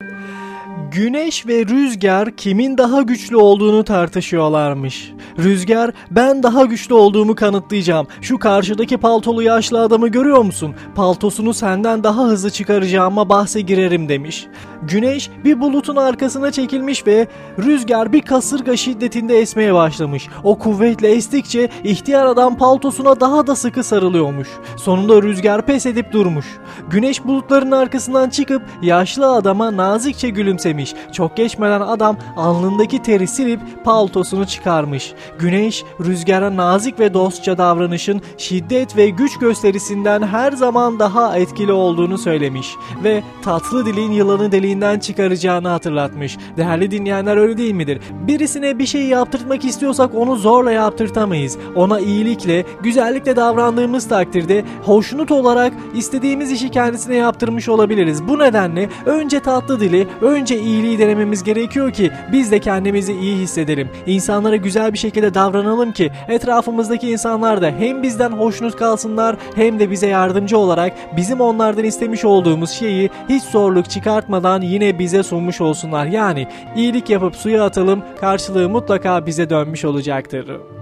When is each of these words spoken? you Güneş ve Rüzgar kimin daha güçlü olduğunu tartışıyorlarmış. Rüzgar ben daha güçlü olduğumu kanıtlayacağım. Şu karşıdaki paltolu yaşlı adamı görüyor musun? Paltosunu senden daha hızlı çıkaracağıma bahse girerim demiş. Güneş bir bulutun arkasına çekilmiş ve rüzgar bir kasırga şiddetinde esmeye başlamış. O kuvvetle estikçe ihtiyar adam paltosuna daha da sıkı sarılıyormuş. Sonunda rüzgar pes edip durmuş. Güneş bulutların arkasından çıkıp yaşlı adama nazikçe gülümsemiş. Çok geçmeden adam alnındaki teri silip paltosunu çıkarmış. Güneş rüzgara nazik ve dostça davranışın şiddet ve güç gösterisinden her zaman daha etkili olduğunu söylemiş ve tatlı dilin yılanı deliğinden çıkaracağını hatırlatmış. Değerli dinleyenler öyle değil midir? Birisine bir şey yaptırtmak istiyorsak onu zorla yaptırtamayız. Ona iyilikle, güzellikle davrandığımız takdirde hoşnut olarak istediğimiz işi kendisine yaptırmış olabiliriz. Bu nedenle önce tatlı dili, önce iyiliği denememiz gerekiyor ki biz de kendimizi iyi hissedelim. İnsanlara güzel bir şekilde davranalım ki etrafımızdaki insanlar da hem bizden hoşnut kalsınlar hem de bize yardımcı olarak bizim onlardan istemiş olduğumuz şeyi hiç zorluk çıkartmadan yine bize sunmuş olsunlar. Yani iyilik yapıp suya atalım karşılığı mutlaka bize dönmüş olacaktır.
you 0.00 0.17
Güneş 0.92 1.46
ve 1.46 1.66
Rüzgar 1.66 2.30
kimin 2.30 2.78
daha 2.78 3.02
güçlü 3.02 3.36
olduğunu 3.36 3.84
tartışıyorlarmış. 3.84 5.12
Rüzgar 5.38 5.90
ben 6.10 6.42
daha 6.42 6.64
güçlü 6.64 6.94
olduğumu 6.94 7.34
kanıtlayacağım. 7.34 8.06
Şu 8.20 8.38
karşıdaki 8.38 8.96
paltolu 8.96 9.42
yaşlı 9.42 9.80
adamı 9.80 10.08
görüyor 10.08 10.42
musun? 10.42 10.74
Paltosunu 10.94 11.54
senden 11.54 12.04
daha 12.04 12.24
hızlı 12.24 12.50
çıkaracağıma 12.50 13.28
bahse 13.28 13.60
girerim 13.60 14.08
demiş. 14.08 14.46
Güneş 14.82 15.30
bir 15.44 15.60
bulutun 15.60 15.96
arkasına 15.96 16.52
çekilmiş 16.52 17.06
ve 17.06 17.26
rüzgar 17.58 18.12
bir 18.12 18.22
kasırga 18.22 18.76
şiddetinde 18.76 19.38
esmeye 19.38 19.74
başlamış. 19.74 20.28
O 20.44 20.58
kuvvetle 20.58 21.08
estikçe 21.08 21.68
ihtiyar 21.84 22.26
adam 22.26 22.56
paltosuna 22.56 23.20
daha 23.20 23.46
da 23.46 23.56
sıkı 23.56 23.84
sarılıyormuş. 23.84 24.48
Sonunda 24.76 25.22
rüzgar 25.22 25.66
pes 25.66 25.86
edip 25.86 26.12
durmuş. 26.12 26.46
Güneş 26.90 27.24
bulutların 27.24 27.70
arkasından 27.70 28.30
çıkıp 28.30 28.62
yaşlı 28.82 29.32
adama 29.32 29.76
nazikçe 29.76 30.27
gülümsemiş. 30.30 30.94
Çok 31.12 31.36
geçmeden 31.36 31.80
adam 31.80 32.16
alnındaki 32.36 33.02
teri 33.02 33.26
silip 33.26 33.60
paltosunu 33.84 34.46
çıkarmış. 34.46 35.12
Güneş 35.38 35.84
rüzgara 36.00 36.56
nazik 36.56 37.00
ve 37.00 37.14
dostça 37.14 37.58
davranışın 37.58 38.22
şiddet 38.38 38.96
ve 38.96 39.08
güç 39.08 39.38
gösterisinden 39.38 40.22
her 40.22 40.52
zaman 40.52 40.98
daha 40.98 41.38
etkili 41.38 41.72
olduğunu 41.72 42.18
söylemiş 42.18 42.74
ve 43.04 43.22
tatlı 43.42 43.86
dilin 43.86 44.12
yılanı 44.12 44.52
deliğinden 44.52 44.98
çıkaracağını 44.98 45.68
hatırlatmış. 45.68 46.38
Değerli 46.56 46.90
dinleyenler 46.90 47.36
öyle 47.36 47.56
değil 47.56 47.74
midir? 47.74 48.00
Birisine 48.26 48.78
bir 48.78 48.86
şey 48.86 49.02
yaptırtmak 49.02 49.64
istiyorsak 49.64 50.14
onu 50.14 50.36
zorla 50.36 50.72
yaptırtamayız. 50.72 51.58
Ona 51.74 52.00
iyilikle, 52.00 52.64
güzellikle 52.82 53.36
davrandığımız 53.36 54.08
takdirde 54.08 54.64
hoşnut 54.84 55.30
olarak 55.30 55.72
istediğimiz 55.94 56.52
işi 56.52 56.68
kendisine 56.68 57.16
yaptırmış 57.16 57.68
olabiliriz. 57.68 58.28
Bu 58.28 58.38
nedenle 58.38 58.88
önce 59.06 59.40
tatlı 59.40 59.80
dili, 59.80 60.07
önce 60.22 60.58
iyiliği 60.58 60.98
denememiz 60.98 61.44
gerekiyor 61.44 61.90
ki 61.90 62.10
biz 62.32 62.52
de 62.52 62.58
kendimizi 62.58 63.12
iyi 63.12 63.36
hissedelim. 63.36 63.88
İnsanlara 64.06 64.56
güzel 64.56 64.92
bir 64.92 64.98
şekilde 64.98 65.34
davranalım 65.34 65.92
ki 65.92 66.10
etrafımızdaki 66.28 67.10
insanlar 67.10 67.62
da 67.62 67.70
hem 67.78 68.02
bizden 68.02 68.30
hoşnut 68.30 68.76
kalsınlar 68.76 69.36
hem 69.54 69.78
de 69.78 69.90
bize 69.90 70.06
yardımcı 70.06 70.58
olarak 70.58 70.92
bizim 71.16 71.40
onlardan 71.40 71.84
istemiş 71.84 72.24
olduğumuz 72.24 72.70
şeyi 72.70 73.10
hiç 73.28 73.42
zorluk 73.42 73.90
çıkartmadan 73.90 74.60
yine 74.60 74.98
bize 74.98 75.22
sunmuş 75.22 75.60
olsunlar. 75.60 76.06
Yani 76.06 76.46
iyilik 76.76 77.10
yapıp 77.10 77.36
suya 77.36 77.64
atalım 77.64 78.02
karşılığı 78.20 78.68
mutlaka 78.68 79.26
bize 79.26 79.50
dönmüş 79.50 79.84
olacaktır. 79.84 80.77